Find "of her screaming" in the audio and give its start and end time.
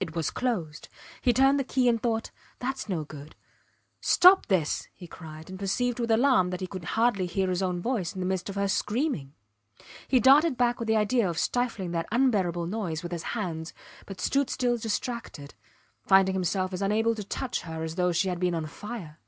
8.48-9.34